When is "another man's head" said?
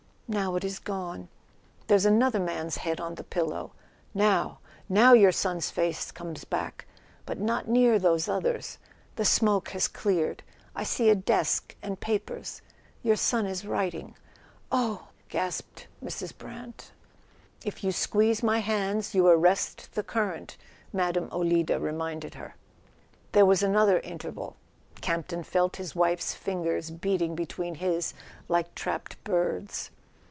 2.05-3.01